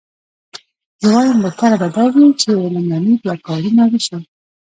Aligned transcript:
زه 1.01 1.07
وایم 1.13 1.37
بهتره 1.45 1.75
به 1.81 1.87
دا 1.95 2.03
وي 2.13 2.27
چې 2.39 2.47
لومړني 2.69 3.13
دوه 3.23 3.35
کارونه 3.47 3.83
وشي. 3.91 4.17